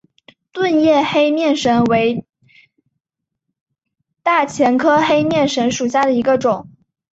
[0.51, 2.25] 钝叶黑面神为
[4.23, 6.67] 大戟科黑面神属下的一个种。